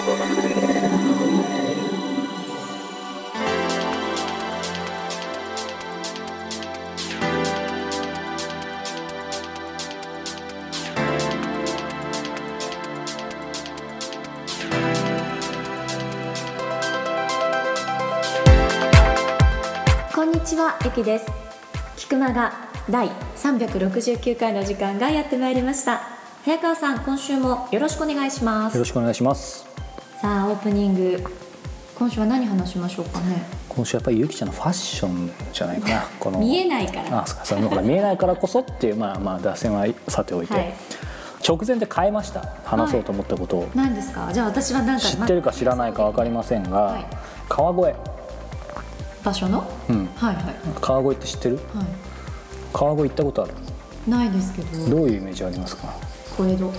[0.00, 0.06] こ
[20.22, 21.26] んにちは、ゆきです。
[21.98, 22.54] 菊間が
[22.88, 26.00] 第369回の時間がやってまいりました。
[26.46, 28.74] 早川さん、今週もよろしくお願いします。
[28.74, 29.69] よろしくお願いします
[30.20, 31.22] さあ、オープニング。
[31.96, 33.42] 今週は何話しましょうかね？
[33.68, 37.22] 今週やっぱりゆきちゃんのファッションじゃないかな この見えないから。
[37.22, 40.74] あそうかそのほら見えないからこそっていう まあまあ脱線はさておいて、はい。
[41.46, 44.30] 直前で変えました話そうと思ったことを、何ですか？
[44.32, 47.06] じゃあ、私はなんか知ってるか知らないか分かりませんが、はい
[47.48, 47.96] 川越、
[49.24, 49.64] 場所の？
[49.88, 50.44] うん、はいはい。
[50.80, 51.56] 川越って知ってる？
[51.74, 51.84] は
[52.72, 53.52] 川越行ったことある？
[54.06, 54.10] い。
[54.10, 54.88] ないですけど。
[54.90, 55.88] どういうイメージありますか？
[56.36, 56.72] 小江戸。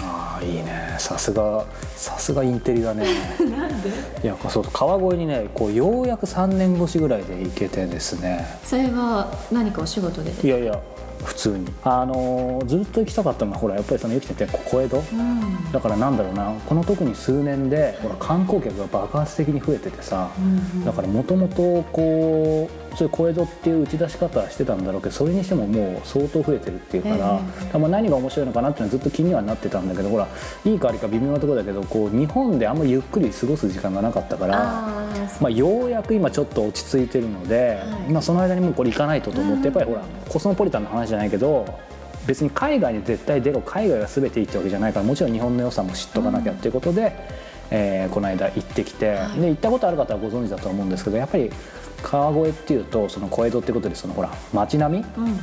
[0.00, 1.64] ああいいねさすが
[1.96, 3.06] さすがインテリだね
[3.38, 3.90] なんで？
[4.22, 10.32] いやそう川越にねこうようやく3年越しぐらいで行けてですねそれは何かお仕事で。
[10.42, 10.78] いやいや
[11.24, 11.66] 普通に。
[11.84, 14.96] あのーずっと行きたかったのはほらやっぱりそのゆきちゃんって小江戸。
[14.96, 15.72] うん。
[15.72, 27.18] だからなんだろうなこの特に数年でほら観光客が爆発的に増えててさ、うんだからもともとこうそういう小江戸っていう打ち出し方はしてたんだろうけどそれにしてももう相当増えてるっていうから、ええ。
[27.18, 30.28] だからまあ何が面白いのかなっていうのはずっと気にはなってたんだけどほら
[30.64, 35.02] いいか悪いか微妙なところだけどこう日本であんまりゆっくり過ごす時間がなかったから。
[35.40, 38.12] まあ、ようやく今ちょっと落ち着いてるので、い。
[38.12, 41.78] まあ、その間にもうこれ行かないとと思って、やっぱりほらコスモポリタンの話じゃないけど
[42.26, 47.12] 別に海外に絶対出ろ海外が全ていいってわけじゃないからもちろん日本の良さも知っとかなきゃっていうことで、
[47.70, 49.40] えーこの間行ってきて、はい。
[49.40, 51.50] で行ったことある方はご存知だと思うんですけどやっぱり
[52.02, 55.04] 川越っていうとその小江戸ってことでそのほら街並み？
[55.18, 55.40] うん。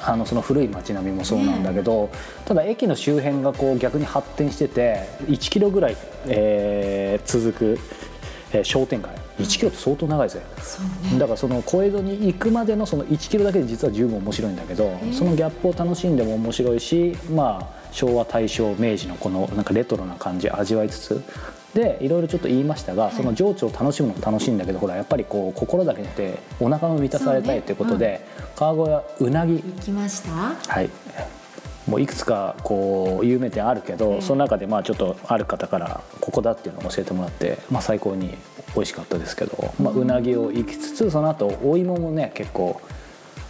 [0.00, 2.08] あのその古い街並みもそうなんだけど、
[2.44, 7.78] ただ駅の周辺がこう逆に発展してて1キロぐらい、えー続く、
[8.52, 10.42] えー商店街1キロって相当長いぜ。
[10.60, 11.18] そうね。
[11.18, 21.22] だからその小江戸に行くまでのその1キロだけで実は十分面白いんだけど、ーそのギャップを楽しんでも面白いしまあ昭和大正明治のこのなんかレトロな感じ味わいつつ。
[21.74, 29.58] でいろいろちょっと言いましたが、その情緒を楽しむのも楽しいんだけどほらやっぱりこう心だけじゃなくてお腹も満たされたいということで、川越はうなぎ。
[29.58, 30.30] 行きました？
[30.30, 30.90] はい。
[31.86, 34.20] もういくつかこう有名店あるけど、ええ。
[34.22, 38.34] その中でまあちょっとある方からここだっていうのを教えてもらって、まあ、最高に
[38.74, 42.80] 美味しかったですけど、まあ、うなぎを行きつつその後お芋もね結構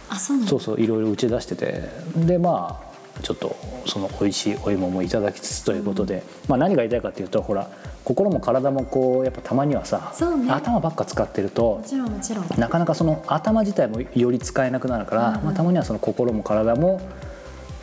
[0.09, 0.41] あ、そう。
[0.43, 2.89] そうそういろいろ打ち出しててでまあ
[3.21, 7.69] ちょっとその美味しいお芋もいただきつつということで、まあ、何が言いたいかっていうとほら
[8.03, 12.45] 心も体もこうやっぱたまにはさ、ね頭ばっか使ってるともちろんもちろん。
[12.57, 17.01] なかなかその頭自体もより使えなくなるから、うんうんまあ、たまにはその心も体も、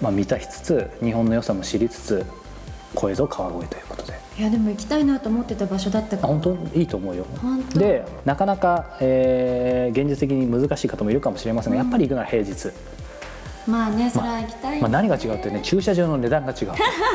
[0.01, 2.27] まあ、満たしつつ日本の良さも知りつつ
[2.95, 6.35] 小江戸川越ということでいやでも行きたいなと思ってた場所だったから。
[6.35, 6.41] あ本
[6.73, 6.79] 当？
[6.79, 7.27] いいと思うよ。
[7.75, 12.71] でなかなか、えー現実的に難しい方もいるかもしれませんが、やっぱり行くなら平日、
[13.67, 14.81] まあね、それは行きたい。
[14.81, 16.69] まあ、何が違うってね駐車場の値段が違う。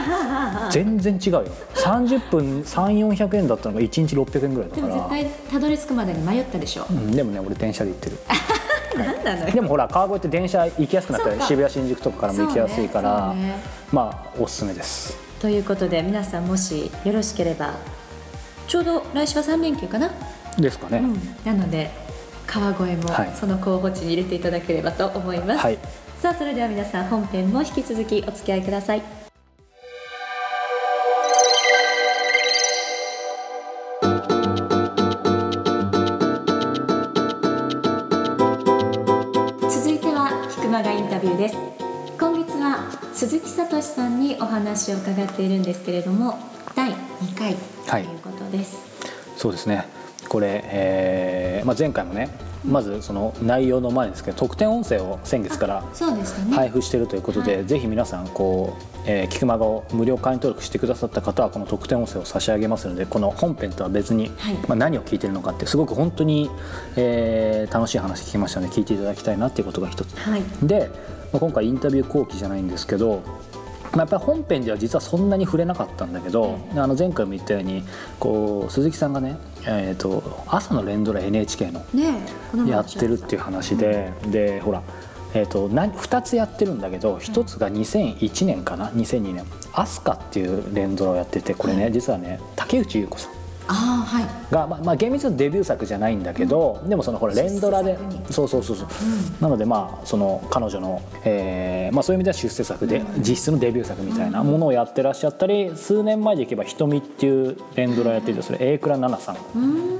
[0.71, 1.45] 全然違うよ。
[1.75, 4.95] 30分3400円だったのが1日600円ぐらいだでから。
[4.95, 6.85] も絶対たどり着くまでに迷ったでしょ。
[6.89, 8.17] うん、でもね俺電車で行ってる。
[8.97, 9.53] なんなのよ。
[9.53, 13.41] でもほら川越って電車行きやすくなったら渋谷新宿とかからも行きやすいから、ね。
[13.41, 13.55] ね。
[13.91, 17.74] まあおすすめですということで皆さんもしよろしければ
[18.68, 20.12] ちょうど来週は3連休かな？
[20.57, 21.16] ですかね、うん。
[21.44, 21.90] なので
[22.46, 25.62] 川越もはいその候補地に入れていただければと思います。
[25.62, 25.80] はい
[26.19, 29.01] さあそれでは皆さん本編も引き続きお付き合いください。
[39.68, 41.81] 続いては菊間がインタビューです
[43.21, 46.39] 鈴木聡さんにお話を伺っているんですけれども
[46.75, 48.03] 第2回とはい。
[48.03, 48.79] いうことです、
[49.37, 49.85] そうですね。
[50.27, 52.29] これ、えーまあ、前回もね
[52.65, 55.83] まずその内容の前ですけど特典音声を先月から
[56.51, 57.65] 配布しているということで、はい。
[57.67, 64.56] ぜひ皆さんこう、えー、キクマガを無料会員登録してくださった方はこの特典音声を差し上げますのでこの本編とは別に、はい。
[64.67, 66.50] まあ、何を聞いてるのかってすごく本当に、
[66.95, 70.17] えー楽しい話聞きましたので聞いていただきたいなっていうことが一つ。
[70.17, 70.41] はい。
[70.63, 70.89] で、
[71.31, 73.24] まあ、今回インタビュー後期じゃないんですけど、
[73.94, 77.83] まあ、やっぱり本編では実はそんなに触れなかったんだけど、あの前回も言ったように
[78.19, 81.83] こう鈴木さんがね、えー、と朝の連ドラ NHK の
[82.68, 84.81] やってるっていう話で、でほら、
[85.33, 91.92] えー、とな2つやってるんだけど1つが2001年かな？2002年「アスカっていう連ドラをやっててこれね、はい。
[91.92, 93.40] 実はね竹内優子さん
[94.51, 97.97] が、まあ、まあ厳密なデビュー作じゃないんだけど、でもそのほら連ドラで
[98.29, 98.88] そうそうそうそう、
[99.41, 109.41] なのでまあその彼女の、えーまあ、そういう意味では出世作で、実質のデビュー作みたいなものをやってらっしゃったり数年前でいけば「瞳」っていう連ドラやっていてそれ榮倉奈々さ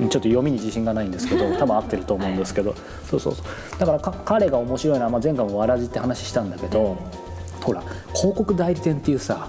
[0.04, 2.76] ん、ちょっと読みに自信がないんですけど 多分合ってると思うんですけど、
[3.10, 3.80] そうそうそう。
[3.80, 6.98] だからか彼が面白いのは、まあ、前回もわらじって話したんだけど、
[7.64, 7.84] ほら
[8.14, 9.48] 広告代理店っていうさ、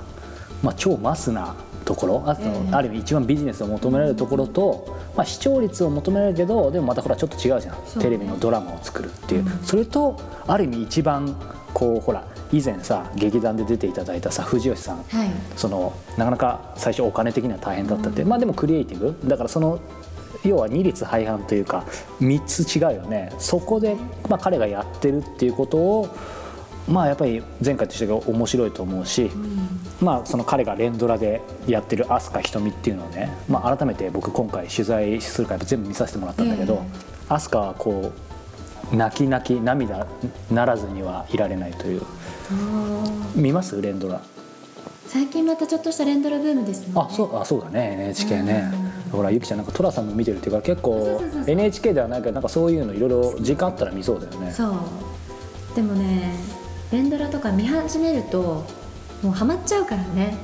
[0.63, 1.55] まあ、超マスな
[1.85, 8.01] ところあと、ある意味一番ビジネスを求められるところと、まあ、視聴率を求められるけどでもまたほらちょっと違うじゃん。
[8.01, 11.35] テレビのドラマを作るっていう、それとある意味一番
[11.75, 15.31] こうほら以前さ劇団で出ていただいたさ藤吉さん、はい。
[15.57, 19.17] そのなかなか最初お金的には大変だったって、まあでもクリエイティブ。
[19.29, 19.81] だからその
[20.45, 21.85] 要は二律背反というか
[22.21, 23.33] 3つ違うよね。
[23.39, 23.97] そこで、
[24.29, 26.09] まあ、彼がやってるっていうことを
[26.89, 29.31] まあやっぱり前回として面白いと思うし、
[30.01, 36.83] まあその彼が連ドラでやってる飛鳥瞳っていうのをね、まあ、改めて僕今回取材するから全部見させてもらったんだけど、
[37.29, 38.13] 飛鳥はこ
[38.93, 40.07] う泣き泣き涙
[40.51, 42.03] ならずにはいられないという。
[43.35, 43.81] 見ます？
[43.81, 44.21] 連ドラ。
[45.07, 46.93] 最近またちょっとした連ドラブームですね。
[46.97, 47.95] あそうあそうだね。
[47.95, 48.73] NHK ね、
[49.13, 54.51] ほらゆきちゃんなんか寅さんも見てるっていうから結構 NHK ではないけどなんかそういうのいろいろ時間あったら見そうだよね。
[54.51, 54.73] そう。
[55.77, 56.35] でもね
[56.93, 58.67] 連ドラとか見始めると
[59.23, 60.37] もうハマっちゃうからね。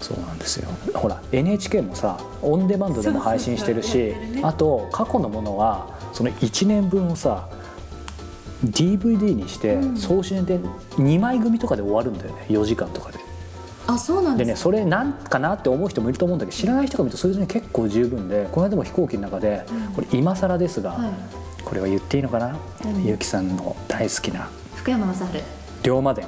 [0.00, 0.68] そうなんですよ。
[0.94, 4.40] ほら NHK もさオンデマンドでも配信してるしね。
[4.42, 7.48] あと過去のものはその1年分をさ
[8.64, 10.58] DVD にして送信で
[10.96, 12.46] 2枚組とかで終わるんだよね。
[12.48, 13.18] 4時間とかで。
[13.88, 14.46] あそうなんです。
[14.46, 19.64] でねそれなんかなって思う人もいると思うんだけど知らない人が見るとそれでね結構十分でこの間も飛行機の中で
[19.94, 21.12] これ今更ですが、はい。
[21.64, 22.56] これは言っていいのかな？
[22.84, 23.08] 何？
[23.08, 24.48] ゆきさんの大好きな。
[24.76, 25.55] 福山雅治
[25.86, 26.26] 龍馬伝。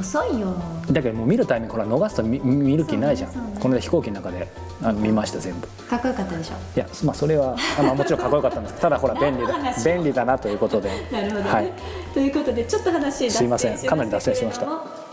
[0.00, 0.54] 遅いよ。
[0.90, 4.48] だけどもう見るタイミングほら逃すと見見る気ないじゃん、ねねこの間飛行機の中で
[4.82, 5.66] あの見ました全部。
[5.66, 6.54] かっこよかったでしょ？
[6.74, 8.74] いやまあそれはあまあもちろんかっこよかったんです。
[8.76, 9.54] け どただほら便利だ。
[9.84, 10.90] 便利だなということで。
[11.12, 11.72] なるほどね、はい。
[12.14, 13.78] ということでちょっと話脱線すいません。
[13.86, 14.66] かなり脱線しました。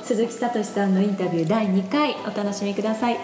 [0.04, 3.18] 鈴木聡さんのインタビュー第2回お楽しみください。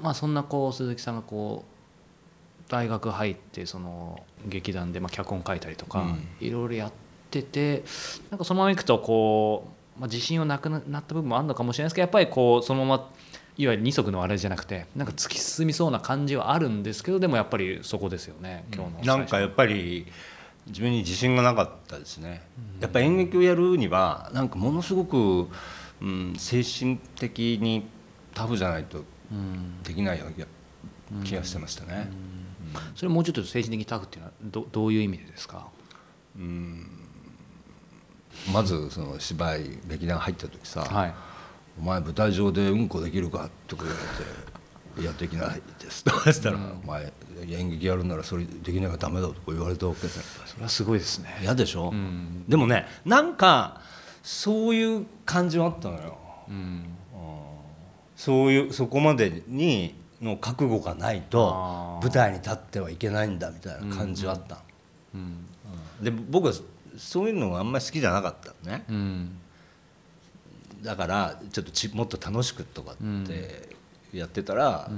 [0.00, 6.06] まあそんなこう鈴木さんがこう大学入ってその劇団でまあ脚本書いたりとか
[6.40, 7.84] いろいろやってて
[8.30, 13.10] なんかそのままいくとこう、まあ、自信をなくなった部分もあるのかもしれないですけどやっぱりこうそのまま
[13.56, 19.06] いわゆる二足のあれじゃなくてなんか突き進みそうな感じはあるんですけどでもやっぱりそこですよね今日の最初。
[19.06, 20.06] なんかやっぱり
[20.66, 22.42] 自分に自信がなかったですね、
[22.80, 25.48] やっぱ演劇をやるにはなんかものすごく、
[26.00, 27.86] うん、精神的に
[28.34, 29.02] タフじゃないと
[29.82, 32.10] できないような気がしてましたね、
[32.94, 35.66] それもうちょっと精神的にタフっていうのはどどういう意味でですか？
[38.52, 41.14] まずその芝居劇団入った時さ、はい。
[41.80, 43.98] お前舞台上でうんこできるか?」とか言わ
[44.96, 47.12] れて「いやできないです」とか言ったら「お前
[47.48, 51.38] 演劇やるならそれできないからダメだ」とか言われたわけそれはすごいですね。
[51.42, 52.44] 嫌でしょ、ん。
[52.48, 53.80] でもねなんか
[54.22, 56.18] そういう感じはあったのよ。
[56.48, 56.84] うん。
[58.16, 64.60] そういうそこまでにの覚悟がないと舞台に立ってはいけないんだみたいな感じはあったの、
[65.14, 65.18] う
[66.02, 66.04] ん。
[66.04, 66.52] で僕は
[66.96, 68.84] そういうのがあんまり好きじゃなかったのね。
[68.88, 69.38] うん。
[70.82, 72.96] だからちょっとちもっと楽しくとかっ
[73.26, 73.76] て
[74.12, 74.90] やってたら、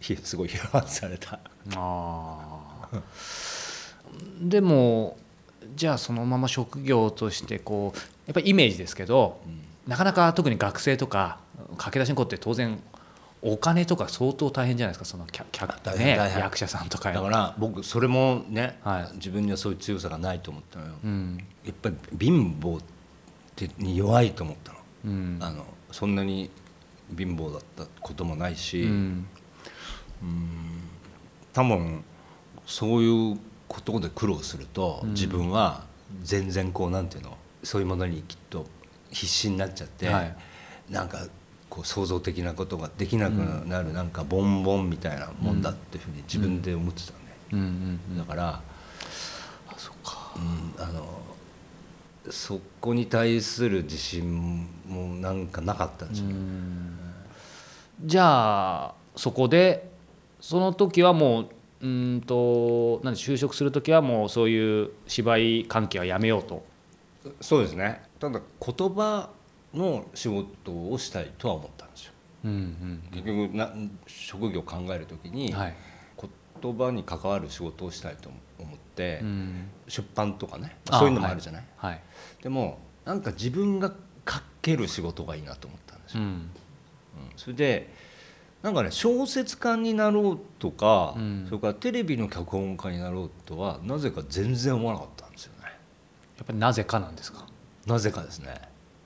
[0.00, 1.38] ひすごい批判された。
[1.76, 4.48] あー。
[4.48, 5.16] でも
[5.74, 9.40] じゃあそのまま職業としてこうやっぱりイメージですけど、
[9.86, 11.38] なかなか特に学生とか
[11.78, 12.78] 駆け出しの子って当然
[13.44, 17.10] お金とか相当大変じゃないですかその客客ね役者さんとか。
[17.10, 19.16] だから僕それもね、はい。
[19.16, 21.38] 自分にはそういう強さがないと思ったのよ、うん。
[21.64, 22.82] やっぱり貧乏っ
[23.56, 25.38] てに弱いと思ったの,、うん。
[25.40, 26.50] あのそんなに
[27.16, 29.26] 貧乏だったこともないし、うん。
[31.52, 32.04] 多分
[32.64, 35.84] そういうことで苦労すると、自分は
[36.22, 38.66] 全然こうなんていうのそういうものにきっと
[39.10, 40.36] 必死になっちゃって、はい。
[40.88, 41.26] なんか
[41.72, 43.32] こう創造的なことができなく
[43.66, 48.18] なる、なんかボンボンみたいなもんだっていうふうに自分で思ってたのね、うんうんうん。
[48.18, 48.48] だから、
[49.68, 50.34] あそっか。
[50.36, 51.18] うん、あの
[52.28, 56.26] そこに対する自信もなんかなかったんですよ、
[58.04, 59.90] じゃあそこで
[60.42, 61.48] その時はもう
[61.80, 66.64] うーんと何就職する時はもうそういう芝居関係はやめようと。
[67.40, 68.02] そうですね。
[68.20, 69.30] ただ言葉
[69.74, 72.12] の仕事をしたいとは思ったんですよ。
[72.44, 73.72] うん結局な
[74.06, 75.74] 職業を考える時に、うんはい。
[76.62, 79.68] 言葉に関わる仕事をしたいと思って、うん。
[79.88, 82.00] 出版とかねあそういうのもあるじゃない、はい。
[82.40, 83.92] でもなんか自分が
[84.28, 86.28] 書ける仕事がいいなと思ったんですよ、うん。
[86.28, 86.50] うん。
[87.36, 87.92] それで
[88.62, 91.46] なんかね小説家になろうとか、うん。
[91.48, 95.64] それからテレビの脚本家になろうとはなぜか全然思わなかったんですよね。
[95.64, 97.46] やっぱりなぜかなんですか？
[97.86, 98.54] なぜかですね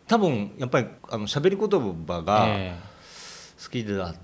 [0.08, 1.68] 多分やっぱりあの喋り言
[2.06, 2.78] 葉がえ
[3.62, 4.14] 好きだっ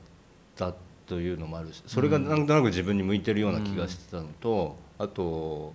[0.56, 0.74] た
[1.06, 5.74] というのもあるしそれがなんとなく自分に向いてるような気がしてたのと、あと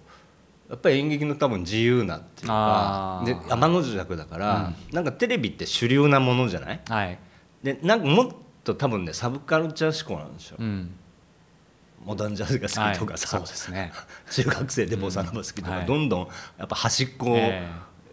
[0.70, 6.82] やっぱり演劇の多分自由なっていうかで天の弱だから、なんかテレビって主流なものじゃない？
[6.90, 7.20] えはい。
[7.64, 8.30] でなんかもっ
[8.64, 10.92] と多分ねサブカルチャー思考なんですよ、うん。
[12.06, 13.48] モダンジャズが好きとかさ、はい。
[13.48, 13.92] そうですね。
[14.32, 15.86] 中学生でボサノバ好きとか、はい。
[15.86, 17.68] どんどんやっぱ端っこを、え。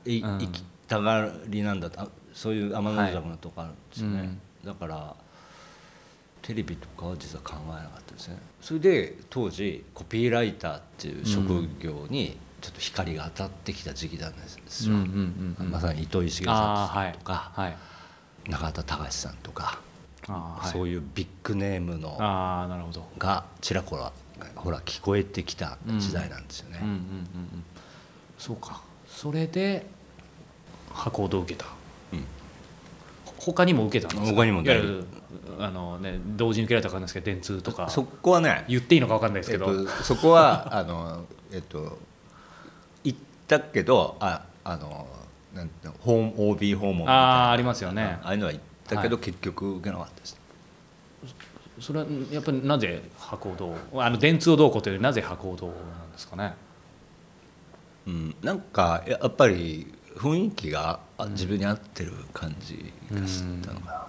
[0.06, 0.38] いうん。
[0.38, 1.90] 行きたがりなんだ
[2.32, 4.26] そういう天の弱なとこあるんですよね、はい。
[4.26, 4.40] うん。
[4.64, 5.16] だから
[6.42, 8.38] テレビとかは実は考えなかったですね。
[8.60, 14.38] それで当時コピーライターっていう職業にちょっと光が当たってきた時期なんで
[14.68, 14.94] すよ、
[15.70, 17.76] まさに糸井重里とか、はい。
[18.50, 19.78] 中田隆さんとか、
[20.70, 23.08] そういうビッグネームのああなるほど。
[23.18, 24.12] がちらほら
[24.54, 26.80] ほら聞こえてきた時代なんですよね、
[28.38, 28.82] そうか。
[29.06, 29.86] それで
[30.94, 31.66] 箱を受けた、
[32.12, 32.24] うん。
[33.38, 34.36] 他にも受けたんですか？
[34.36, 35.04] 他にもいわゆる
[35.58, 41.98] あの、ね、同時に受けられたかんですけど電通とかそこはね言っていいのか分かんないですけど、えっと、そこは あのえっと
[43.04, 45.06] 行ったけどああの
[45.54, 47.44] なんていうの訪 OB 訪問みたいな。
[47.46, 48.18] あーありますよね。
[48.22, 50.36] ああいうのは行ったけど、は結局受けなかったです。
[51.80, 56.54] それはやっぱりなぜ博報堂あの電通をどうこうというよりなぜ博報堂なんですかね？
[58.06, 64.06] うん、なんかやっぱり雰囲気があ自分に合ってる感じがしたのかな。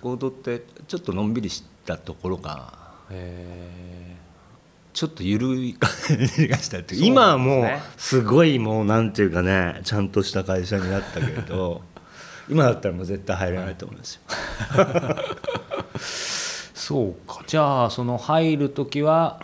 [0.00, 2.72] 行動ってちょっとのんびりしたところが
[3.10, 4.16] へ
[4.92, 5.90] ちょっと緩い感
[6.26, 7.66] じがしたっていうそう今はもう
[7.98, 11.82] すごいもうなんていうかねちゃんとした会社になったけれど
[12.48, 14.20] 今だったらもう絶対入れないと思いますよ。
[16.74, 17.44] そうか。
[17.46, 19.40] じゃあその入る時は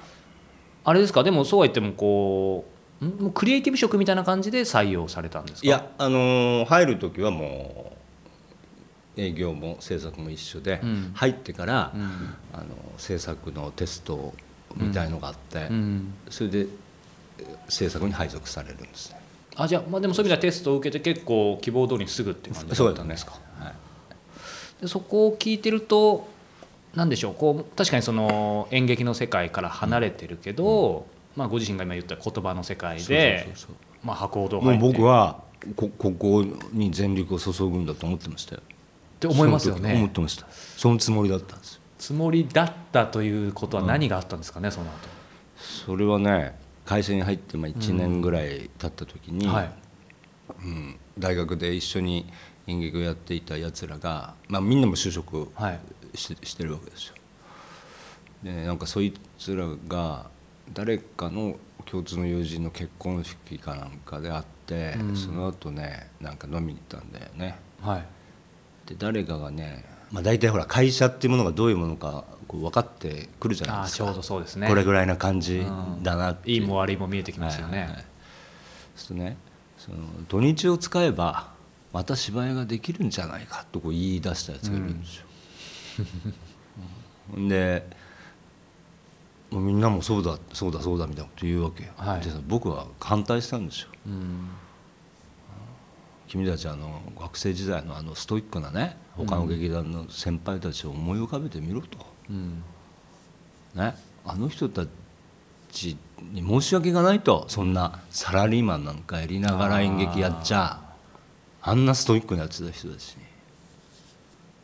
[0.84, 1.22] あれですか？
[1.22, 5.66] でもそうは言ってもこうんもうクリエイティブ職みたいな感じで採用されたんですか？
[5.66, 7.92] いやあのー入る時はも
[9.16, 11.10] う営業も制作も一緒で、うん。
[11.14, 12.02] 入ってから、うん。
[12.52, 12.64] あの
[12.98, 14.34] 制作のテスト
[14.76, 16.14] みたいのがあって、うん。
[16.28, 16.66] それで
[17.38, 19.20] え制作に配属されるんですね。
[19.56, 23.32] あじゃあまあでもそういう意味ではテストを受けて結構希望通りにすぐっていう感じだったんですか？
[23.58, 23.74] はい。
[24.82, 26.28] でそこを聞いてると
[26.94, 35.42] 何でしょうこう確かにその演劇の世界から離れてるけど、まあ、ご自身が今言った言葉の世界でそうそうそうまあ博報堂もう僕は
[35.74, 38.62] こここに全力を注ぐんだと思ってましたよ。
[39.16, 40.46] って思いますよその時思っねてました。
[40.50, 41.80] そのつもりだったんですよ。
[41.98, 45.08] つもりだったということは何があったんですかね、その後。
[45.56, 49.70] それはね会社に入ってまあ1年ぐらい経った時に、はい。
[50.62, 50.96] うん。
[51.18, 52.26] 大学で一緒に
[52.66, 55.48] 演劇をやっていたやつらが、まあ、みんなも就職
[56.14, 57.14] してるわけですよ。
[58.42, 60.30] でなんかそいつらが
[60.73, 65.16] 誰かの共通の友人の結婚式かなんかで会って、うん。
[65.16, 67.58] その後ねなんか飲みに行ったんだよね。
[67.80, 68.04] はい。
[68.87, 74.04] で誰かがね、まあ、大体ほら会社っていうものがどういうものかこう分かってくるじゃないですか。
[74.04, 74.68] ああちょうどそうですね。
[74.68, 75.64] これぐらいな感じ
[76.02, 78.04] だなっていいも悪いも見えてきますよね、はいはいはい。
[78.96, 79.37] そうね
[79.78, 81.50] その土日を使えば
[81.92, 85.26] また芝居ができるんじゃないかとこう言い出したやつがいるんですよ。
[87.37, 87.49] うん。
[87.49, 87.87] で
[89.60, 91.90] みんなもそうだそうだそうだみたいなこと言うわけよ。
[91.96, 92.20] はい。
[92.20, 93.88] でさ僕は反対したんですよ。
[94.06, 94.48] うん。
[96.28, 101.98] 君たちあの学生時代のあのストイックなね他の劇団の先輩たちを思い浮かべてみろと。
[102.30, 102.62] うん。
[103.75, 103.94] ね、
[104.25, 104.86] あの人た
[105.70, 105.96] ち
[106.32, 110.80] に申し訳がないとそんなサラリーマンなんかやりながら演劇やっちゃ。
[111.62, 113.26] あんなストイックなやつだ人たちに。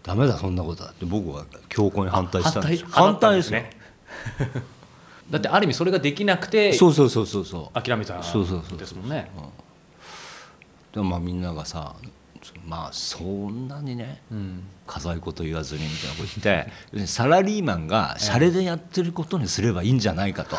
[0.03, 2.89] ダメだそんなことだって僕は強硬に反対したんですよ。
[2.91, 3.71] 反対ですよ、ね
[5.33, 7.83] だってある意味それができなくてそうそうそうそうそう。
[7.83, 9.09] 諦めたんそうそうそうですもん。
[9.09, 9.31] ね
[10.93, 11.97] でもまあみんながさ
[12.67, 14.63] まあそんなにねうん。
[14.87, 16.63] 飾ること言わずにみたいなこと言
[17.01, 20.59] って サラリーマンがシャレでやってることにすればいいんじゃないかと。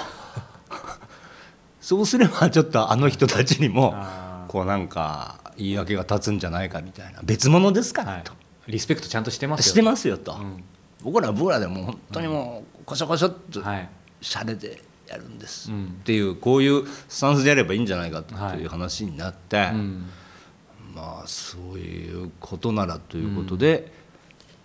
[1.80, 7.20] そうすればちょっとあの人たちにもあこうなんか言い訳が立つんじゃないかみたいな。
[7.24, 8.22] 別物ですから、はい。
[8.24, 8.34] と。
[8.66, 9.72] リスペクトちゃんとしてますよ。
[9.72, 10.64] してますよと、ん。
[11.04, 13.90] 僕らは僕らでもう本当にもうこしょこしょっとはい
[14.24, 15.86] シャレでやるんです、うん。
[15.86, 20.10] っていうこういうスタンスでやればいいんじゃないかとはいいう話になって、うん
[20.96, 23.92] まあそういうことならということで、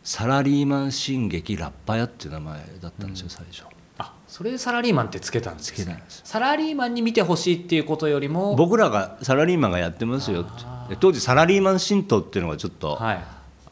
[0.03, 3.65] サラリーマン進撃ラッパ屋っていう名前だったんですよ、最初。
[3.97, 6.21] あそれでサラリーマンってつけたんですけたんです。
[6.25, 10.51] サラリーマンに見てほしいっていうことよりも僕らがサラリーマンがやってますよって。
[10.91, 13.25] で当時サラリーマン新党っていうのがちょっとはい。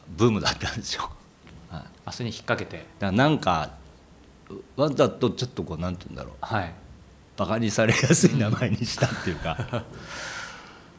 [0.09, 1.11] ブームだったんですよ、
[1.69, 1.81] はい。
[2.05, 2.77] あそれに引っ掛けて。
[2.77, 3.71] だからなんか
[4.75, 6.33] わざとちょっとこうなんて言うんだろう。
[6.41, 6.73] はい。
[7.37, 9.55] バカにされやすい名前にしたっていうか、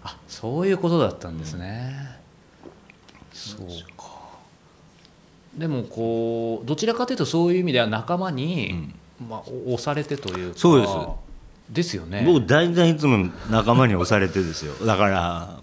[0.04, 2.16] あそういうことだったんですね、
[3.32, 4.04] そうか。
[5.56, 8.92] でもこうどちらかというとそういう意味では仲間に、
[9.28, 10.58] まあ、お押されてというか。
[10.58, 10.92] そうです。
[11.70, 12.22] ですよね。
[12.24, 14.74] 僕大体いつも仲間に押されてですよ。
[14.86, 15.60] だから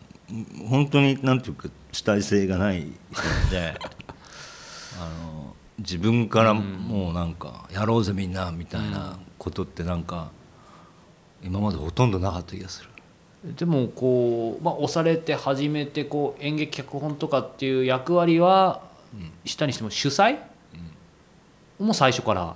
[0.67, 3.79] 本当になんていうか主体性がない人で。
[4.99, 5.34] あの
[5.79, 10.31] 自分からもうなんか「やろうぜみんな」みたいなことってなんか
[11.43, 12.89] 今までほとんどなかった気がする。
[13.57, 18.81] でもこう、まあ、押されて初めてこう演劇脚本とかっていう役割は
[19.43, 20.37] したにしても主催、
[21.77, 22.55] もう最初から。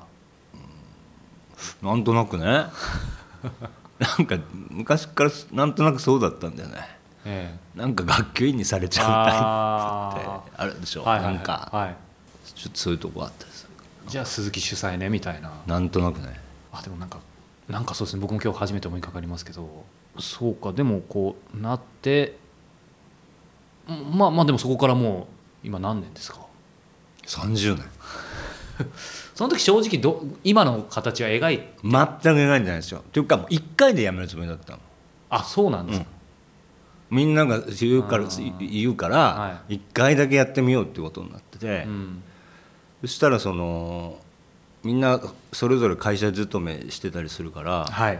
[1.83, 2.45] なんとなくね。
[3.99, 6.77] なんか昔からなんとなくそうだったんだよね。
[7.25, 11.35] えなんか学級委員にされちゃうタイプってあるでしょ、はいはいはい。
[11.35, 11.95] なんか、はい
[12.59, 13.69] ちょっとそういうとこあったです。
[14.07, 15.49] じゃあ鈴木主催ねみたいな。
[15.65, 16.37] なんとなくね。
[16.73, 17.19] あでもなんか
[17.69, 18.21] なんかそうですね。
[18.21, 19.85] 僕も今日初めて思いかかりますけど。
[20.19, 22.37] そうかでもこうなって
[23.87, 25.29] うんまあまあでもそこからも
[25.63, 26.39] う今何年ですか
[27.25, 27.85] ？30年。
[29.35, 32.99] その時正直ど今の形は描い全く描いてないですよ。
[32.99, 34.79] っていうかもう1回でやめるつもりだったの。
[35.29, 36.05] あそうなんですか、
[37.09, 38.25] みんなが言うから
[38.59, 42.23] 言うかはら1回だけやってみようってことになってて、うん
[43.01, 44.19] そしたらその
[44.83, 48.19] みんなそれぞれ会社勤めしてたりするから、はい。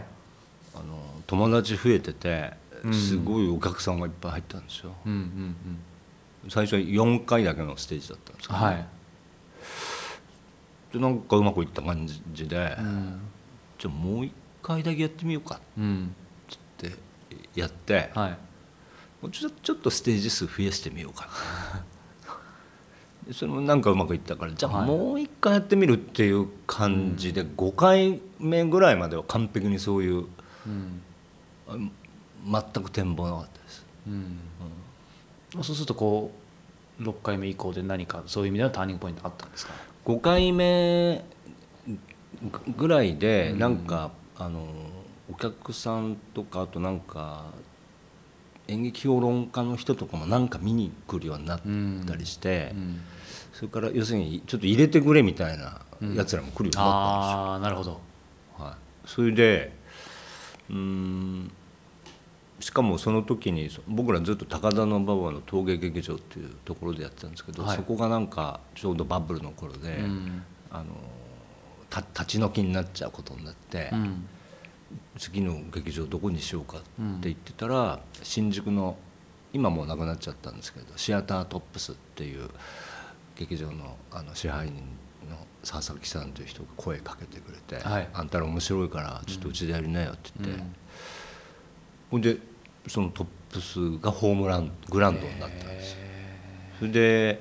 [0.74, 2.52] あの友達増えてて
[2.84, 4.92] うんすごいお客さんがいっぱい入ったんですよ。
[5.04, 5.18] うんうん
[6.44, 6.50] うん。
[6.50, 8.86] 最初は4回だけのステージだったんですけど、はい、
[10.92, 13.20] でなんかうまくいった感じで、うん。
[13.78, 14.32] じゃあもう1
[14.62, 16.14] 回だけやってみようかうん。
[16.54, 16.92] って
[17.54, 18.30] やって、はい。
[19.22, 21.30] もうちょちょっとステージ数増やしてみようかで
[23.32, 24.88] それもなんかうまくいったからじゃあはい。
[24.88, 30.26] もう一回やってみるっていう感じで5回目ぐらいまでは完璧にそういう
[30.66, 31.02] うん。
[31.68, 31.76] あ
[32.72, 33.86] 全く展望なかったです。
[34.06, 34.38] うん。
[35.62, 36.32] そうするとこ
[37.00, 39.72] う6回目以降で何かそういう意味でのターニングポイントあったんですか
[40.04, 41.24] ？5回目
[42.76, 44.66] ぐらいでなんか、あの
[45.30, 47.46] お客さんとかあとなんか
[48.70, 51.60] 演劇評論家の人とかもなんか見に来るようになっ
[52.06, 53.00] たりして、うん。
[53.52, 55.82] それから要するにちょっと入れてくれみたいな
[56.14, 56.86] やつらも来るようになったんですよ。
[56.86, 58.00] ああなるほど。
[58.56, 59.72] はい、それで
[60.70, 61.50] うーん
[62.60, 67.76] しかもその時にそ僕らずっと高田馬場の陶芸劇場っていうところでやってたんですけど、はい。
[67.76, 70.42] そこがなんかちょうどバブルの頃で、うん。
[70.70, 70.84] あの
[71.88, 74.28] た立ち退きになっちゃうことになって、うん
[75.18, 76.84] 次の劇場どこにしようかって
[77.22, 78.96] 言ってたら、新宿の
[79.52, 82.48] 今もうなくなっちゃったんですけどシアタートップスっていう
[83.36, 84.76] 劇場のあの支配人
[85.28, 88.08] の佐々木さんという人が声かけてくれて「はい。
[88.12, 90.74] あんたら面白いからちょっとうちでやりなよ」って言って、うん。
[92.10, 92.38] ほんで
[92.86, 95.98] そのトップスがホームラングランドになったんですよ。
[96.78, 97.40] それで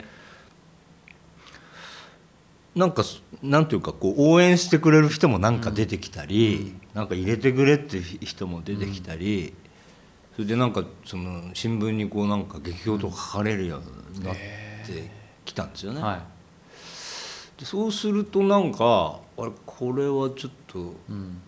[2.79, 9.53] なんかすなんていうかこう応援してくれる人もなんか出てきたり、なんか入れてくれっていう人も出てきたり、
[10.33, 13.81] それでなんかその新聞にこうなんか劇評とか書かれるよ
[14.15, 14.39] うになって
[15.43, 16.01] きたんですよね。
[16.01, 16.19] はい
[17.59, 21.41] でそうするとなんかあれこれはちょっとうん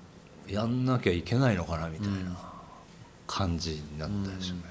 [0.46, 2.38] やんなきゃいけないのかなみたいな
[3.26, 4.64] 感じになったでしょうね。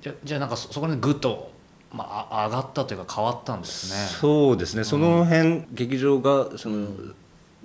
[0.00, 1.50] じゃじゃあなんかそそこでぐっと、
[1.92, 4.06] まあ、あ上がったというか変わったんですね。
[4.20, 4.84] そうですね。
[4.84, 6.88] その辺、劇場がその、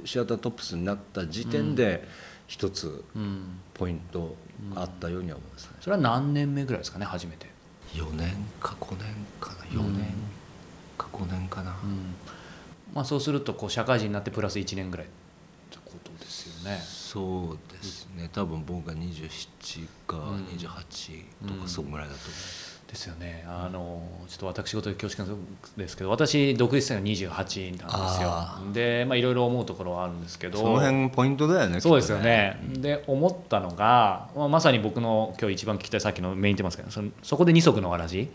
[0.03, 2.07] シアタートップスになった時点で
[2.47, 3.59] 一つうん。
[3.73, 4.35] ポイント
[4.73, 7.47] があったようには思いますね、それは何年目ぐらいですかね初めて。
[7.93, 9.05] 4年か5年
[9.39, 9.55] かな。
[9.65, 10.13] 4年
[10.97, 12.15] か5年かな、うん。
[12.93, 15.09] まあそうするとこう社会人になってプラス1年ぐらいっ
[15.69, 16.79] てことですよね。
[16.81, 18.29] そうですね。
[18.31, 22.31] 多分僕が27かうん28とかそんぐらいだと思
[22.95, 23.43] ですよね。
[23.45, 38.29] あのちょっと私事で恐縮なんですけど私独立したのが28なんですあよでまあいろいろ思うところはあるんですけう、どその辺ポイントだよねそうですよきっとね、で思ったのが、まあ、まさに僕の今日一番聞きたいさっきのメインテーマですけどそのそこで二足のわらじ。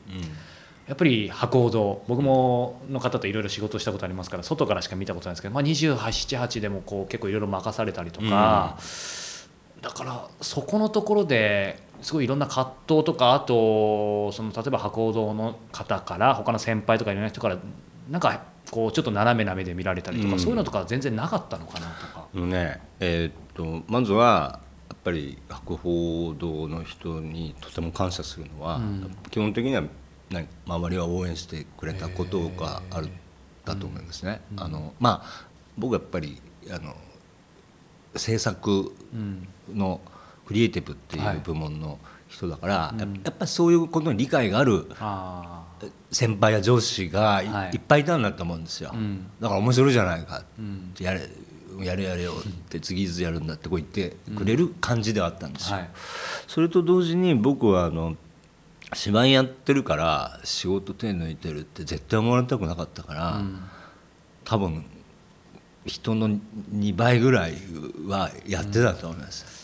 [0.86, 2.02] やっぱり博報堂。
[2.08, 8.76] 僕もの方といろいろ仕事したことありますから外からしか見たことないんですけど、まあ、2878でもこう結構いろいろ任されたりとか、
[9.80, 17.58] だからそこのところですごいいろんな葛藤とかあとその例えば博報堂の方から他の先輩とかいろんな人から
[18.10, 22.26] なんかこうちょっと斜めな目で見られたりとか、うんそういうのとか全然なかったのかなとか。
[22.34, 29.82] ねえーっとまずはやっぱり博報堂の人にとても感謝するのは、うん基本的には、
[30.30, 33.08] ね、周りは応援してくれたことがある
[33.64, 34.40] だと思いますね。
[34.56, 35.46] あのまあ
[35.78, 36.94] 僕はやっぱりあの
[38.16, 38.92] 制作
[39.72, 40.00] の
[40.50, 45.62] クリエイティブっていう部門の人だから、ややっぱりそういうことに理解があるあ
[46.10, 47.76] 先輩や上司がい,、はい。
[47.76, 49.28] っぱいいたんだと思うんですよ、ん。
[49.40, 50.90] だから面白いじゃないかうん。
[50.92, 51.20] ってやれ
[51.78, 55.90] やれやれよって次いつやるんだってこう言ってくれる感じではあったんですよ、はい。
[56.48, 58.16] それと同時に僕はあの
[58.92, 63.40] 芝居やってるから仕事手抜いてるって絶対思われたくなかったから、
[64.42, 64.84] 多分
[65.86, 67.54] 人の2倍ぐらい
[68.06, 69.59] はやってたと思います、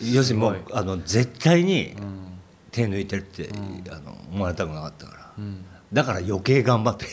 [0.00, 2.26] 要するにもうあの絶対にうん。
[2.72, 3.50] 手抜いてるって、
[3.90, 5.64] あの思われたくなかったから、うん。
[5.92, 7.10] だから余計頑張ってる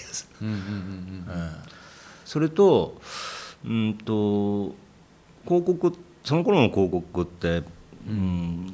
[2.25, 3.01] それと
[3.65, 4.75] うんと
[5.45, 7.63] 広告その頃の広告って、
[8.07, 8.73] うん。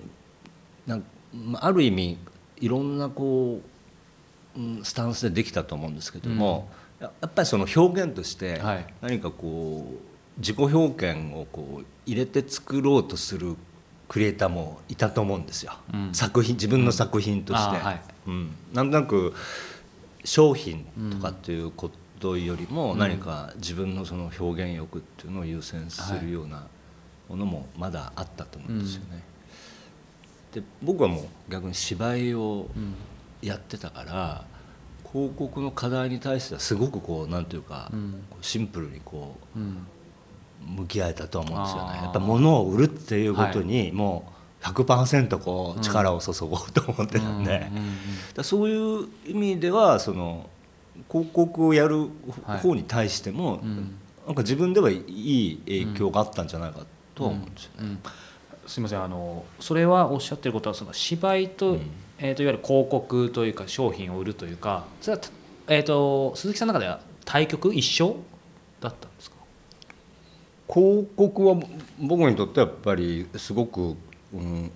[0.85, 2.17] なんまあある意味
[2.59, 3.61] いろんなこ
[4.57, 8.93] う、うんスタンスでできたと思うんですけども、ややっぱりその表現としてはい。
[8.99, 13.55] 何かこう自己表現をこう入れて作ろうとする
[14.07, 16.13] クリエイターもいたと思うんですよ、うん。
[16.13, 18.01] 作品自分の作品として、あーはい。
[18.27, 18.55] うん。
[18.73, 19.33] なんとなく
[20.23, 21.89] 商品とかっていうこ
[22.19, 26.67] とよりも何か自分のその表現欲っていうのを優先するような
[27.27, 29.23] ものもまだあったと思うんですよね。
[30.53, 32.69] で僕はもう逆に芝居を
[33.41, 34.45] やってたから
[35.11, 37.91] 広告の課題に対してはすごくこうなんていうか、
[38.41, 39.87] シンプルにこううん
[40.67, 41.99] 向き合えたと思うんですよね。
[42.03, 47.69] やっぱ物を売るっていうことにもう100%こう力を注ごうと思ってたんで、
[48.33, 50.49] だそういう意味ではその
[51.11, 52.07] 広告をやる
[52.61, 53.95] 方に対しても、ん。
[54.25, 57.77] なんか自分ではいい影響があったんじゃないかとは思うんですよね。
[57.81, 57.99] うん
[58.65, 59.03] すみません。
[59.03, 61.81] あのそれはおっしゃってることはその芝居と,、うん。
[62.19, 65.23] えー、といわゆる広告というか商品を売るというかそれは、
[65.67, 68.15] えー、と鈴木さんの中では対局一緒
[68.79, 69.09] だった？
[70.73, 71.55] 広告は
[71.99, 73.95] 僕にとってはやっぱりすごく、
[74.33, 74.71] うん、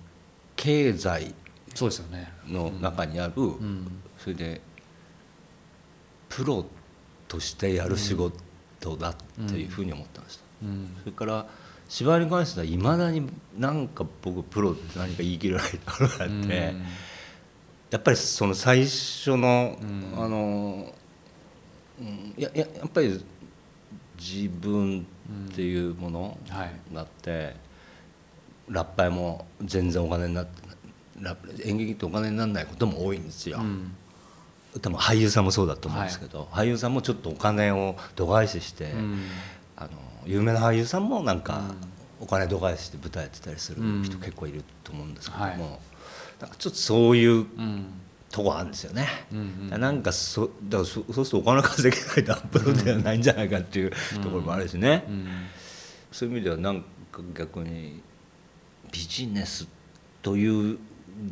[0.54, 1.34] 経済
[1.74, 2.32] そうですよね。
[2.46, 4.00] の中にある、ん。
[4.16, 4.60] それで
[6.28, 6.64] プロ
[7.26, 9.16] としてやる仕事だっ
[9.48, 10.96] ていうふうに思ってました、うん。
[11.00, 11.46] それから
[11.88, 16.74] 芝居に関してはいまだになんか僕プロって何か言い切れないところがあって、
[17.90, 20.12] やっぱりその最初の、うん。
[20.16, 20.92] あの、
[22.00, 23.24] うん、やややっぱり
[24.18, 26.94] 自分っていうものはい。
[26.94, 27.56] があって、
[28.68, 33.94] ラッパーも全然お金になって演劇ってお金にならないことも多いんですよ、うん。
[34.80, 39.22] 多分俳優さんもそうだと思うんですけど、俳優さんもちょっとお金を度外視して、うん。
[39.76, 39.90] あの
[40.26, 41.62] 有名な俳優さんもなんか
[42.20, 45.58] お金度外視して舞台やってたりする人結構いると思うんですけども、はい。
[46.40, 47.86] なんかちょっとそういううん
[48.30, 49.08] とこあるんですよね。
[49.32, 53.90] うんなんかそだからそそうするとお金稼げないとアップロードではないんじゃないかっていう
[54.22, 55.26] ところもあるしね、うん。
[56.12, 58.02] そういう意味ではなんか逆に
[58.92, 59.66] ビジネス
[60.20, 60.78] というん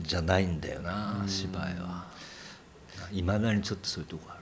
[0.02, 2.06] じゃないんだよな、芝居は。
[3.12, 4.36] いまだにちょっとそういうとこある。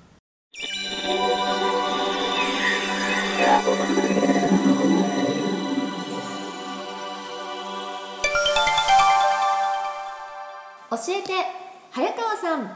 [10.91, 11.64] 教えて
[11.95, 12.67] 早川さん。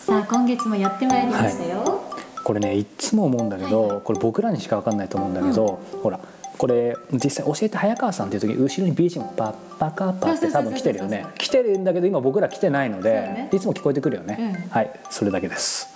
[0.00, 2.02] さあ今月もやってまいりましたよ、
[2.42, 4.00] これねいっつも思うんだけど、はいはい。
[4.02, 6.18] これ僕らにしか分かんないと思うんだけど、ほら
[6.58, 11.24] これ実際教えて早川さんっていう時後ろに BGM パッパカパって多分来てるよね。
[11.38, 13.50] 来てるんだけど今僕ら来てないので、ね。
[13.52, 14.68] いつも聞こえてくるよね、うん。
[14.70, 14.90] はい。
[15.10, 15.90] それだけです。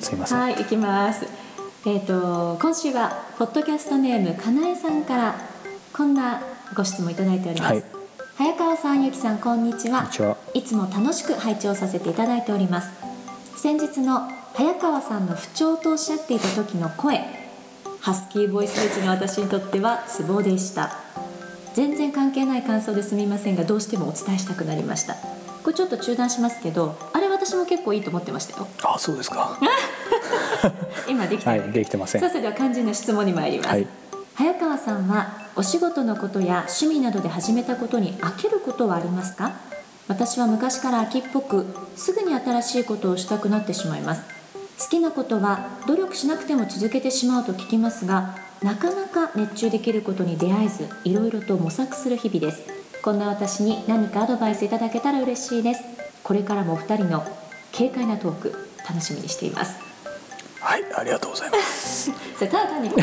[0.00, 0.38] すいません。
[0.38, 1.26] はい行きます。
[1.84, 5.34] えっ、と今週はポッドキャストネームかなえさんから
[5.92, 6.40] こんな
[6.76, 7.97] ご質問いただいております、はい
[8.38, 10.08] 早川さんゆきさんこんにちは。
[10.54, 12.92] いつも楽しく拝聴させていただいております。
[13.56, 17.18] 先日の早川さんの不調とおっしゃっていた時の声
[18.00, 20.92] ハスキーボイスレッチの私にとってはツボでした。
[21.74, 25.14] 全然関係ない感想ですみませんがどうしてもお伝えしたくなりました。
[25.64, 28.68] これちょっと中断しますけどあれ私も結構いいと思ってましたよ。
[28.84, 29.58] あそうですか。
[31.10, 32.20] 今できてる、はいできてません。
[32.20, 34.07] さあそれでは肝心な質問に参ります、はい
[34.38, 39.50] 早川さんはお仕事のことや趣味などで始めたことに飽きることはありますか？
[40.06, 44.22] 私は昔から飽きっぽくすぐに新しいことをしたくなってしまいます。
[44.78, 52.62] 好きなことは努力しなくても続けてしまうと聞きますがなかなか熱中できることに出会えずいろいろと模索する日々です。
[53.02, 55.82] こんな私に何かアドバイスいただけたら嬉しいです。
[56.22, 57.26] これからもお二人の
[57.76, 58.54] 軽快なトーク
[58.88, 59.87] 楽しみにしています。
[60.60, 62.10] はいありがとうございます。
[62.36, 63.02] それただ単に出て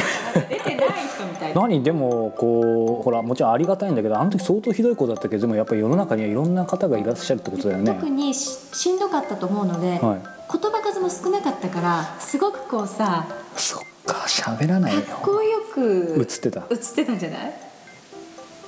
[0.75, 1.61] ない人みたいな。
[1.61, 7.93] 何でもこうほらもちろんありがたいんだけどあの時相当ひどいことだったけどでもやっぱり世の中にはいろんな方がいらっしゃるってことだよね。
[7.93, 10.17] 特にししんどかったと思うので、は
[10.51, 16.61] 言葉数も少なかったからすごくこうさそっか喋らないかよっこよく映ってた。
[16.69, 17.53] 映ってたんじゃない？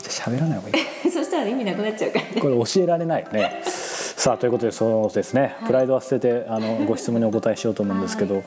[0.02, 1.12] じゃあ喋らない方がいい。
[1.12, 2.42] そしたら意味なくなっちゃうからね。
[2.42, 3.62] これ教えられないよね
[4.28, 8.44] さあということでそうですね、プライドは捨ててあのご質問にお答えしようと思うんですけど、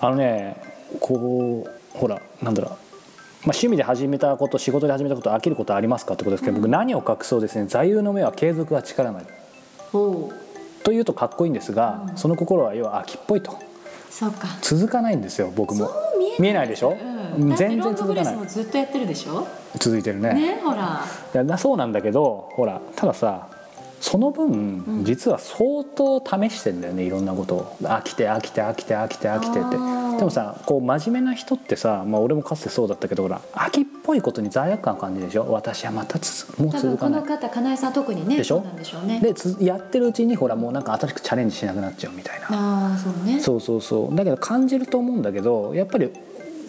[0.00, 0.56] あのね
[0.98, 2.70] こうほらなんだろう。
[2.70, 2.78] まあ、
[3.48, 7.66] 趣味で始めたこと仕事で始めたこと飽きることありますかってことですけど、僕何を隠そうですね。
[7.66, 9.26] 座右の銘は継続は力なり。
[9.92, 10.32] と
[10.90, 13.58] いうとかっこいいんですが、その心は要は秋っぽいと。
[14.08, 14.48] そうか。
[14.62, 15.84] 続かないんですよ僕も。
[15.84, 16.96] そう見えないでしょ、
[17.36, 18.36] うん、全然続かない。
[18.36, 19.46] もずっとやってるでしょ？
[19.78, 20.32] 続いてるね。
[20.32, 21.02] ねほら。
[21.34, 23.48] いやだそうなんだけどほらたださ
[24.06, 27.54] その分、実は相当試してんだよねいろんなこと。
[27.54, 29.70] を飽きて飽きて飽きて飽きて飽きてって。
[30.18, 35.50] でもさこう真面目な人ってさ、まあ、俺もかつてそうだったけどほら秋っぽいことに罪悪感感じるでしょ？
[35.50, 37.22] 私はまたつもう続かない。
[37.22, 38.62] この方かなえさん特にねでしょ？
[38.76, 39.20] でしょうね。
[39.20, 42.46] でつやってるうちにほらもうなんか新しくチャレンジしなくなっちゃうみたいな。
[42.50, 43.40] ああそうね。
[43.40, 44.14] そうそうそう。
[44.14, 46.10] だけど感じると思うんだけどやっぱり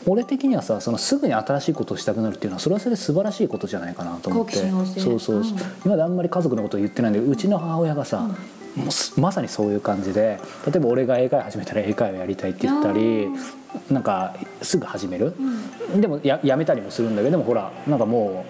[0.07, 4.55] 俺的にはさそのすぐに新しいことをしたくなるっていうのはそれはそれで素晴らしいことじゃないかなと思って。
[4.55, 5.45] そうそうそう、うん
[5.83, 8.29] 今まであんまり家族のことを言ってないんだけどうちの母親がさ、
[8.75, 13.27] もうすまさにそういう感じで例えば俺が英会話始めたら英会話やりたいって言ったり
[13.89, 15.33] なんかすぐ始める、
[15.95, 18.45] でもややめたりもするんだけどでもほらなんかも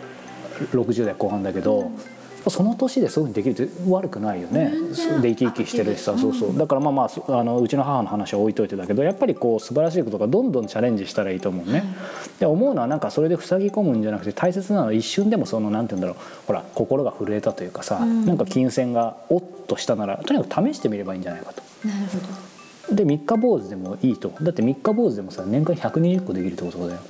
[0.74, 1.91] う60代後半だけど、
[2.49, 4.71] その年でそういうふうにできるって悪くないよね。
[5.21, 6.58] で生き生きしてるしさ、そうそう。
[6.58, 11.84] だからまあまあそあのうちの母の話は置いといてだけどやっぱりこう素晴らしいことがどんどんチャレンジしたらいいと思うね。
[12.39, 16.23] で思うのはなんかそれで塞ぎ込むんじゃなくて大切なのは一瞬でもそのなんて言うんだろう。
[16.47, 21.62] ほら心が震えたというかさ、なんか金銭がおっとしたならとにかく試してみればいいんじゃないかと。
[21.88, 22.19] なるほ
[22.89, 22.95] ど。
[22.95, 24.31] で三日坊主でもいいと。
[24.41, 27.01] だって三日坊主でもさ年間120個できるってことだよ。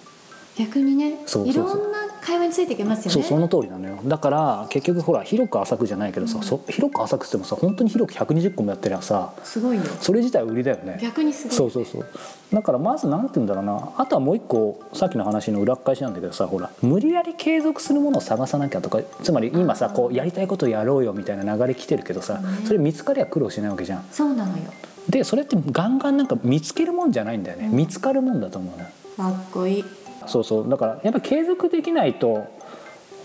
[0.57, 1.65] 逆にねそうそうそう。
[1.65, 3.11] いろんな会話についていけますよね。
[3.11, 3.99] そうその通りなのよ。
[4.03, 9.83] だから結局ほら広く浅くじゃないけどさ、そ広く浅くしてもさ本当に広く120個もやってりゃさすごいよ。
[10.01, 10.97] それ自体売りだよね。
[10.99, 11.55] 逆にすごい。
[11.55, 12.05] そうそうそう。
[12.51, 13.91] だからまずなんて言うんだろうな。
[13.97, 24.05] あとはもう一個さっきの話の裏っ返しなんだけどさほら無理やり継続するものを探さなきゃとかつまり今さこうやりたいことをやろうよみたいな流れ来てるけどさそれ見つかりゃ苦労しないわけじゃん。
[24.11, 24.63] そうなのよ。
[25.09, 27.69] でそれってガンガンなんか見つけるもんじゃないんだよね。
[27.71, 28.89] 見つかるもんだと思うのよ。
[29.17, 29.85] かっこいい
[30.27, 30.69] そうそう。
[30.69, 32.47] だからやっぱり継続できないと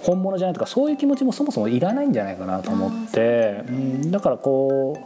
[0.02, 4.98] 本物じゃないとかそういう気持ちもそもそもいらないんじゃないかなと思って、うん、だからこ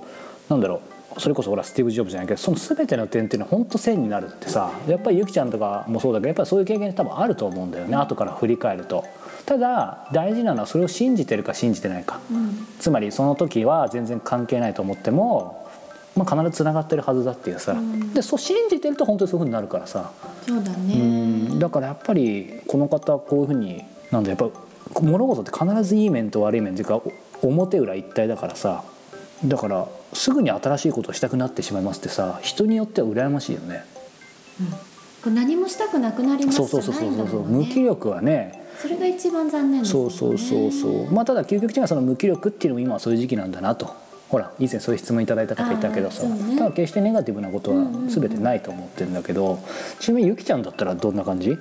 [0.49, 0.81] うなんだろ
[1.17, 7.97] うそれこそほらスティーブ・ジョブズじゃないけどその全ての点っていうのは本当線になるってさやっぱりゆきちゃんとかもそうだけどやっぱりそういう経験多分あると思うんだよね。
[7.97, 9.05] 後から振り返ると。
[9.47, 12.19] ただ大事なのはそれを信じてるか信じてないか、
[12.81, 15.64] つまりその時は全然関係ないと思っても、
[16.17, 17.77] まあ、必ずつながってるはずだっていうさ、
[18.15, 20.13] でそう信じてると本当にそういうふうになるからさ、
[20.47, 21.59] そうだうねん。
[21.59, 24.49] だからやっぱりこの方はこういうふうになんだやっぱ
[25.01, 26.97] 物事って必ずいい面と悪い面っていうか
[27.43, 28.85] お表裏一体だからさ。
[29.45, 33.85] だからすぐに新しいことをしたくなってしまいますってさ人によっては羨ましいよね。
[35.23, 38.63] こう何もしたくなくなりますそうそうそうそうそう、無気力はね。
[38.79, 39.89] それが一番残念ね。
[39.89, 41.11] そうそうそうそう。
[41.11, 43.95] まあただ究極的にはその無気力っていうのも今はそういう時期なんだなと
[44.35, 46.59] ほら以前そういう質問いただいた方いたけどさ、ね。
[46.59, 49.61] ただ決してネガティブなことは全てないと思ってるんだけど、
[50.01, 51.57] ちなみにゆきちゃんだったらどんな感じ？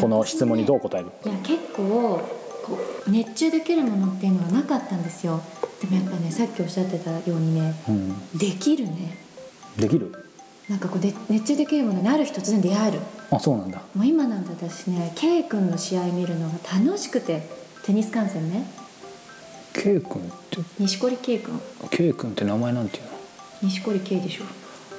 [0.00, 1.08] この質問にどう答える？
[1.26, 2.26] いや結構
[2.64, 5.42] こう熱中できるものっていうのはなかったんですよ。
[5.82, 9.18] でもやっぱねさっきおっしゃってたようにねうん、できるね。
[9.76, 10.10] できる？
[10.66, 13.00] なんかこうで熱中できるものにある日突然出会える。
[13.30, 13.82] あそうなんだ。
[13.94, 17.42] もう今なんだ私ね K 君の試合見るのが楽しくて
[17.84, 18.64] テニス観戦ね
[19.78, 20.58] K 君って？
[20.80, 21.60] 錦織 K 君。
[21.90, 23.10] K 君って名前なんていうの？
[23.62, 24.44] 錦織 K でしょ。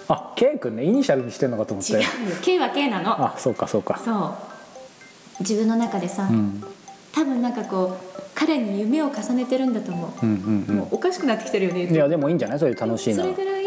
[0.07, 0.85] あ K 君ね。
[0.85, 1.99] イニシャルにしてんのかと思って違う。
[1.99, 2.07] よ
[2.41, 3.11] K は K なの。
[3.25, 3.99] あそうかそうか。
[4.03, 5.41] そう。
[5.41, 6.63] 自分の中でさ、うん。
[7.11, 11.83] 多分なんかこう彼に夢を重ねてるんだと思う、うんうんもうおかしくなってきてるよね。
[11.83, 12.59] うんいやでもいいんじゃない？
[12.59, 13.65] それで楽しいならそれぐらい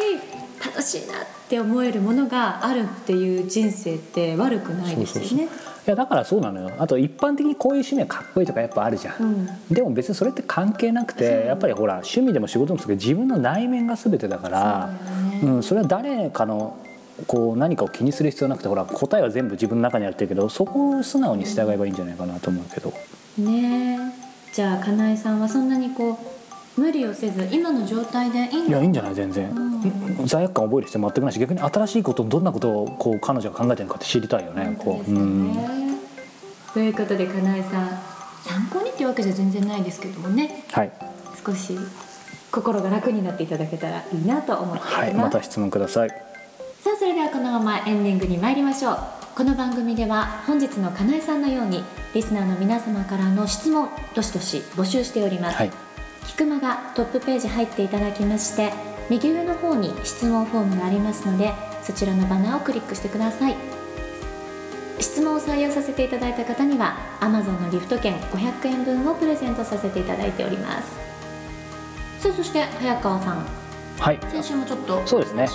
[0.65, 5.29] 楽しいなって思えるものがあるっていう人生って悪くないですよね。
[5.29, 6.71] そうそうそういやだからそうなのよ。
[6.79, 9.49] あと一般的にこういう趣味はかっこいいとかやっぱあるじゃん、うん。
[9.69, 15.55] でも別にそれって関係なくてやっぱりほら趣味でも仕事でもそうだけど自分の内面が全てだからそうね。
[15.55, 16.77] うん、それは誰かの
[17.27, 22.93] こう何かを気にする必要なくてほら答えは全部自分の中にあるってるけどそこを素直に従えばいいんじゃないかなと思うけど。
[23.39, 24.55] ねえ。
[24.55, 26.42] じゃあかなえさんはそんなにこう
[26.77, 28.69] 無理をせず今の状態でいいんだ。
[28.69, 29.53] いやいいんじゃない全然、
[30.25, 34.95] 罪悪感覚える必要全くないし逆に新しいことどんなことをこう彼女が考えてるのかって知りたいよねこう。
[34.95, 35.99] 本当ですよね。
[36.73, 37.89] ということでかなえさん
[38.43, 40.65] 参考にっていうわけじゃ全然ないですけどもね。
[40.73, 40.93] はい、
[41.45, 41.79] 少し
[42.51, 46.09] 心が楽になっていただけたらいいなと思っておはい、りま、ますた質問ください。
[46.09, 48.99] さあそれではこのままエンディングに参りましょう。
[49.37, 55.92] この番組では本日のかなえさんのようにリスナーの皆様からの質問どしどし募集しております、はい
[56.27, 58.73] 菊間がトップページ入っていただきまして
[59.11, 63.57] 右上の方に質問フォームがありますのでそちらのバナーをクリックしてください。
[65.01, 70.93] 質問を採用させていただいた方には Amazon のギフト券500円分をプレゼントさせていただいております。
[72.21, 73.62] さあそして早川さん。
[73.99, 74.19] はい。
[74.31, 75.47] 先週もちょっとそうですね。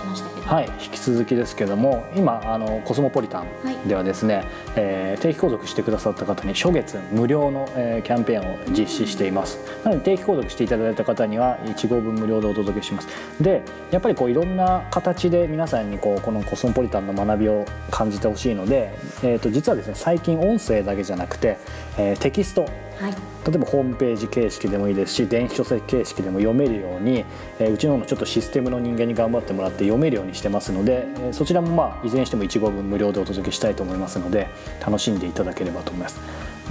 [0.46, 3.48] はい、引き続きですけども今あのコスモポリタン
[3.88, 4.46] ではですね、
[4.78, 9.60] えー定期購読してくださった方に初月無料の、えーキャンペーンを実施しています。
[9.84, 13.08] なので定期購読していただいた方には1号分無料でお届けします。
[13.42, 21.58] でやっぱりこういろんな形で皆さんにこうこのコスモポリタンの学びを感じてほしいので、えー、と実はですね最近音声だけじゃなくて、
[21.98, 23.12] えーテキストはい
[23.48, 27.24] 例えばホームページ形式でもいいですし電子書籍形式でも読めるように、
[27.60, 34.50] えーうちの方のちょっとシステムの人間に頑張ってもらって読めるようにしてますので、えーそちらもまあいずれにしても1号分無料でお届けしたいと思いますので
[34.86, 36.20] 楽しんでいただければと思います。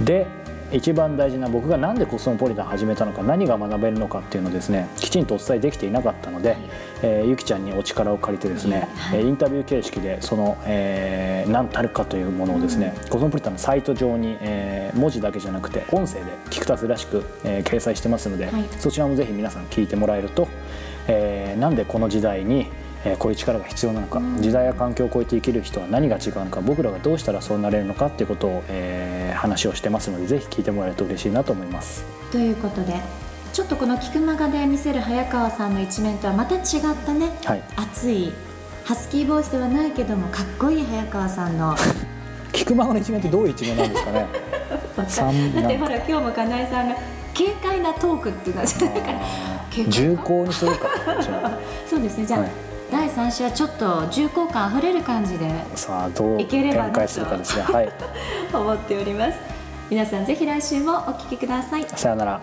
[0.03, 0.27] で
[0.71, 6.57] 一番大事な僕が何でコスモポリタン始めたのか何が学べるのかっていうのをですねきちんとお伝えできていなかったので、
[7.01, 9.19] えーゆきちゃんにお力を借りてですね、はい。
[9.19, 18.63] えーインタビュー形式でその、えー何たるかというものをですね、コスモポリタンのサイト上に、えー文字だけじゃなくて音声でキクタスらしく、えー掲載してますので、はい。
[18.79, 20.47] そちらもぜひ皆さん聞いてもらえると、
[21.07, 22.67] えーなんでこの時代に、
[23.05, 32.03] えーこういう力が必要なのか、時代や環境を超えて生きる人は何が違うのか僕らがどうしたらそうなれるのかっていうことを、えー話をしてますのでぜひ聞いてもらえると嬉しいなと思います。
[32.31, 32.95] ということで
[33.53, 36.63] ちょっとこの菊間がで見せる早川さんの一面とはまた違っ
[37.05, 37.61] たね、はい。
[37.75, 38.33] 熱い
[38.83, 41.75] ハスキーボイスではないけどもかっこいい早川さんの。
[42.51, 44.25] 菊間の一面ってどういう一面なんですかね？
[45.07, 46.95] 三だってほら今日もかなえさんが
[47.37, 48.67] 軽快なトークっていうのは
[49.89, 50.87] 重厚にするか。
[51.87, 52.25] そうですね。
[52.25, 52.49] じゃあ、はい
[52.91, 57.63] 第3週はちょっと重厚感あふれる感じであさあどういければなと展開するかですね。
[57.63, 57.91] はい。
[58.53, 59.37] 思っております。
[59.89, 61.85] 皆さんぜひ来週もお聞きください。
[61.87, 62.41] さよなら